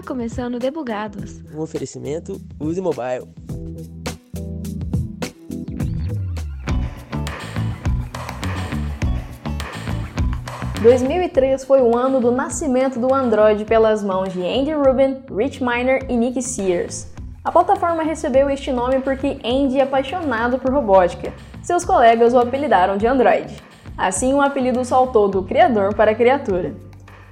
[0.00, 1.42] Está começando Debugados.
[1.54, 3.28] Um oferecimento Use Mobile.
[10.82, 16.06] ...2003 foi o ano do nascimento do Android pelas mãos de Andy Rubin, Rich Miner
[16.08, 17.12] e Nick Sears.
[17.44, 21.30] A plataforma recebeu este nome porque Andy é apaixonado por robótica.
[21.62, 23.54] Seus colegas o apelidaram de Android.
[23.98, 26.74] Assim, o apelido saltou do criador para a criatura.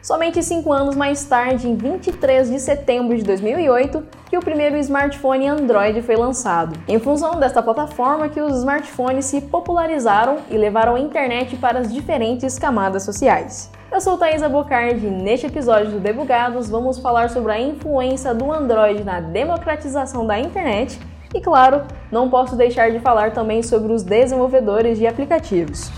[0.09, 5.47] Somente cinco anos mais tarde, em 23 de setembro de 2008, que o primeiro smartphone
[5.47, 6.81] Android foi lançado.
[6.89, 11.93] Em função desta plataforma que os smartphones se popularizaram e levaram a internet para as
[11.93, 13.71] diferentes camadas sociais.
[13.93, 18.51] Eu sou Thaisa Bocardi e neste episódio do Debugados vamos falar sobre a influência do
[18.51, 20.99] Android na democratização da internet
[21.35, 25.93] e, claro, não posso deixar de falar também sobre os desenvolvedores de aplicativos.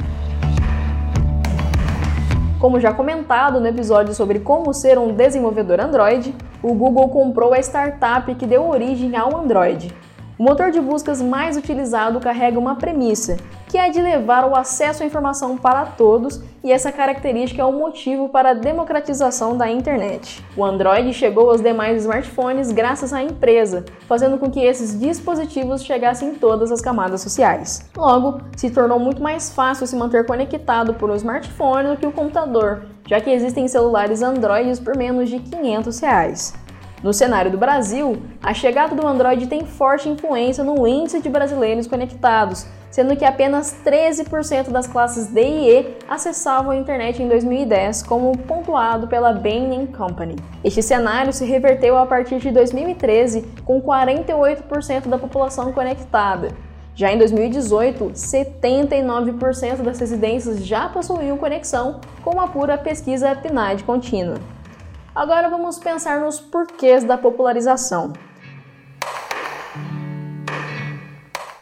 [2.60, 7.58] Como já comentado no episódio sobre como ser um desenvolvedor Android, o Google comprou a
[7.58, 9.90] startup que deu origem ao Android.
[10.40, 13.36] O motor de buscas mais utilizado carrega uma premissa,
[13.68, 17.78] que é de levar o acesso à informação para todos, e essa característica é um
[17.78, 20.42] motivo para a democratização da internet.
[20.56, 26.30] O Android chegou aos demais smartphones graças à empresa, fazendo com que esses dispositivos chegassem
[26.30, 27.90] em todas as camadas sociais.
[27.94, 32.12] Logo, se tornou muito mais fácil se manter conectado por um smartphone do que o
[32.12, 36.54] computador, já que existem celulares Androids por menos de 500 reais.
[37.02, 41.86] No cenário do Brasil, a chegada do Android tem forte influência no índice de brasileiros
[41.86, 48.02] conectados, sendo que apenas 13% das classes D e E acessavam a internet em 2010,
[48.02, 50.36] como pontuado pela Bain Company.
[50.62, 56.48] Este cenário se reverteu a partir de 2013, com 48% da população conectada.
[56.94, 64.34] Já em 2018, 79% das residências já possuíam conexão, com uma pura pesquisa PNAD contínua.
[65.20, 68.14] Agora vamos pensar nos porquês da popularização.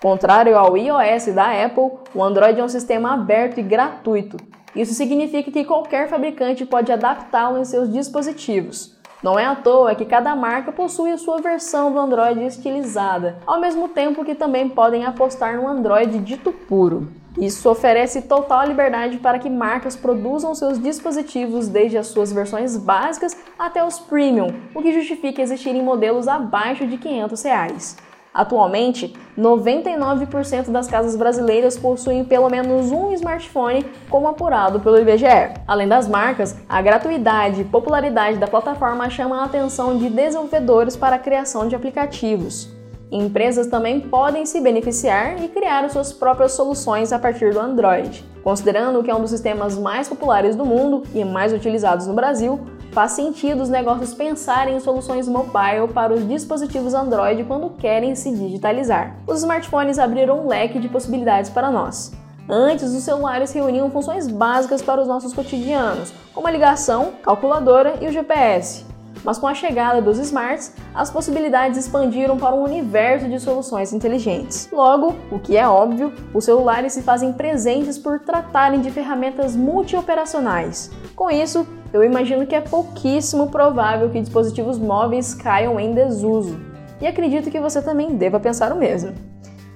[0.00, 4.36] Contrário ao iOS da Apple, o Android é um sistema aberto e gratuito.
[4.76, 8.96] Isso significa que qualquer fabricante pode adaptá-lo em seus dispositivos.
[9.24, 13.60] Não é à toa que cada marca possui a sua versão do Android estilizada, ao
[13.60, 17.08] mesmo tempo que também podem apostar no Android dito puro.
[17.38, 23.36] Isso oferece total liberdade para que marcas produzam seus dispositivos desde as suas versões básicas
[23.56, 27.96] até os premium, o que justifica existirem modelos abaixo de 500 reais.
[28.34, 35.54] Atualmente, 99% das casas brasileiras possuem pelo menos um smartphone, como apurado pelo IBGE.
[35.66, 41.16] Além das marcas, a gratuidade e popularidade da plataforma chama a atenção de desenvolvedores para
[41.16, 42.77] a criação de aplicativos.
[43.10, 48.24] Empresas também podem se beneficiar e criar suas próprias soluções a partir do Android.
[48.44, 52.60] Considerando que é um dos sistemas mais populares do mundo e mais utilizados no Brasil,
[52.92, 58.30] faz sentido os negócios pensarem em soluções mobile para os dispositivos Android quando querem se
[58.30, 59.16] digitalizar.
[59.26, 62.12] Os smartphones abriram um leque de possibilidades para nós.
[62.48, 68.06] Antes, os celulares reuniam funções básicas para os nossos cotidianos, como a ligação, calculadora e
[68.06, 68.86] o GPS.
[69.24, 74.68] Mas com a chegada dos smarts, as possibilidades expandiram para um universo de soluções inteligentes.
[74.72, 80.90] Logo, o que é óbvio, os celulares se fazem presentes por tratarem de ferramentas multioperacionais.
[81.14, 86.60] Com isso, eu imagino que é pouquíssimo provável que dispositivos móveis caiam em desuso.
[87.00, 89.14] E acredito que você também deva pensar o mesmo.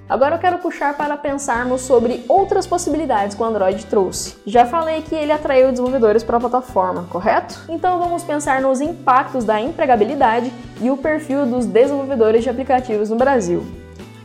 [0.09, 4.37] Agora eu quero puxar para pensarmos sobre outras possibilidades que o Android trouxe.
[4.45, 7.61] Já falei que ele atraiu desenvolvedores para a plataforma, correto?
[7.69, 13.17] Então vamos pensar nos impactos da empregabilidade e o perfil dos desenvolvedores de aplicativos no
[13.17, 13.65] Brasil.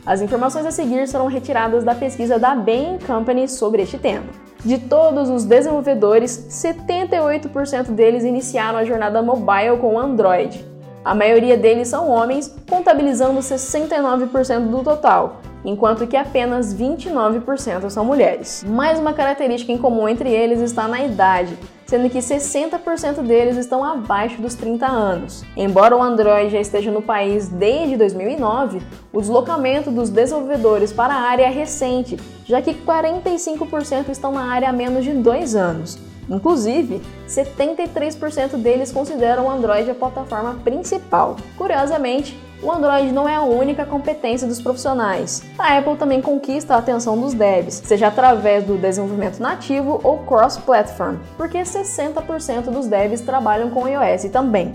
[0.04, 4.26] As informações a seguir serão retiradas da pesquisa da Bain Company sobre este tema.
[4.64, 10.66] De todos os desenvolvedores, 78% deles iniciaram a jornada mobile com Android.
[11.04, 18.64] A maioria deles são homens, contabilizando 69% do total, enquanto que apenas 29% são mulheres.
[18.68, 23.82] Mais uma característica em comum entre eles está na idade, sendo que 60% deles estão
[23.82, 25.44] abaixo dos 30 anos.
[25.56, 28.82] Embora o Android já esteja no país desde 2009,
[29.12, 34.68] o deslocamento dos desenvolvedores para a área é recente, já que 45% estão na área
[34.68, 36.07] há menos de dois anos.
[36.28, 41.36] Inclusive, 73% deles consideram o Android a plataforma principal.
[41.56, 45.42] Curiosamente, o Android não é a única competência dos profissionais.
[45.58, 51.18] A Apple também conquista a atenção dos devs, seja através do desenvolvimento nativo ou cross-platform,
[51.36, 54.72] porque 60% dos devs trabalham com iOS também.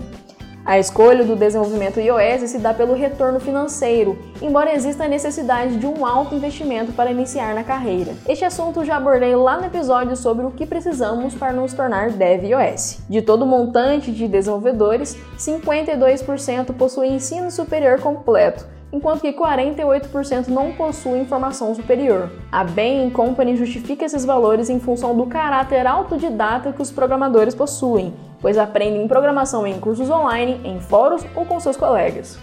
[0.66, 5.86] A escolha do desenvolvimento iOS se dá pelo retorno financeiro, embora exista a necessidade de
[5.86, 8.14] um alto investimento para iniciar na carreira.
[8.26, 12.46] Este assunto já abordei lá no episódio sobre o que precisamos para nos tornar Dev
[12.46, 13.00] iOS.
[13.10, 20.72] De todo o montante de desenvolvedores, 52% possuem ensino superior completo, enquanto que 48% não
[20.72, 22.30] possuem formação superior.
[22.50, 28.14] A Bain Company justifica esses valores em função do caráter autodidata que os programadores possuem
[28.44, 32.38] pois aprendem programação em cursos online, em fóruns ou com seus colegas.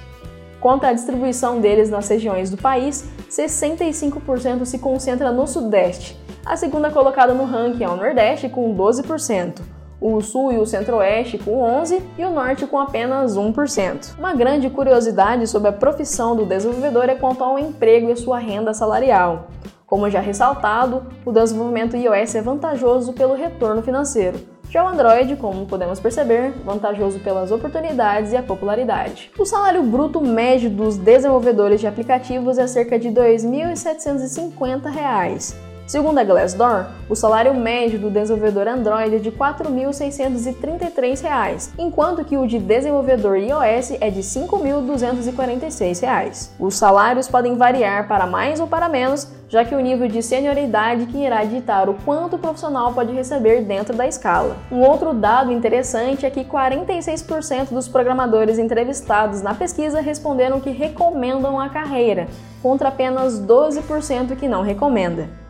[0.59, 6.19] Quanto à distribuição deles nas regiões do país, 65% se concentra no Sudeste.
[6.43, 9.61] A segunda colocada no ranking é o Nordeste, com 12%,
[10.01, 14.17] o Sul e o Centro-Oeste com 11% e o Norte com apenas 1%.
[14.17, 18.73] Uma grande curiosidade sobre a profissão do desenvolvedor é quanto ao emprego e sua renda
[18.73, 19.47] salarial.
[19.85, 24.39] Como já ressaltado, o desenvolvimento iOS é vantajoso pelo retorno financeiro,
[24.71, 29.29] já o Android, como podemos perceber, vantajoso pelas oportunidades e a popularidade.
[29.37, 35.70] O salário bruto médio dos desenvolvedores de aplicativos é cerca de R$ 2.750.
[35.91, 42.37] Segundo a Glassdoor, o salário médio do desenvolvedor Android é de R$ 4.633, enquanto que
[42.37, 46.51] o de desenvolvedor iOS é de R$ 5.246.
[46.57, 51.07] Os salários podem variar para mais ou para menos, já que o nível de senioridade
[51.07, 54.55] que irá ditar o quanto o profissional pode receber dentro da escala.
[54.71, 61.59] Um outro dado interessante é que 46% dos programadores entrevistados na pesquisa responderam que recomendam
[61.59, 62.29] a carreira,
[62.63, 65.40] contra apenas 12% que não recomenda.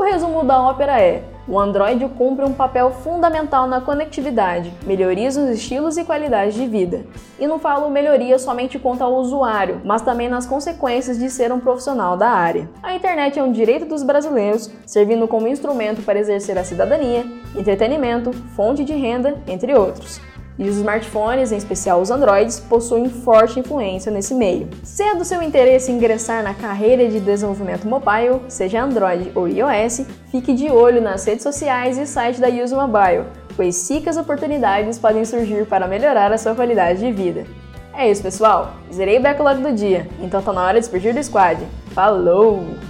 [0.00, 5.50] O resumo da ópera é: o Android cumpre um papel fundamental na conectividade, melhorias nos
[5.50, 7.04] estilos e qualidade de vida.
[7.38, 11.60] E não falo melhoria somente quanto ao usuário, mas também nas consequências de ser um
[11.60, 12.66] profissional da área.
[12.82, 18.32] A internet é um direito dos brasileiros, servindo como instrumento para exercer a cidadania, entretenimento,
[18.56, 20.18] fonte de renda, entre outros
[20.60, 24.68] e os smartphones, em especial os Androids, possuem forte influência nesse meio.
[24.84, 30.02] Se é do seu interesse ingressar na carreira de desenvolvimento mobile, seja Android ou iOS,
[30.30, 33.24] fique de olho nas redes sociais e site da Use Mobile,
[33.56, 37.46] pois ricas oportunidades podem surgir para melhorar a sua qualidade de vida.
[37.94, 38.74] É isso, pessoal.
[38.92, 41.58] Zerei o backlog do dia, então tá na hora de despedir do squad.
[41.94, 42.89] Falou!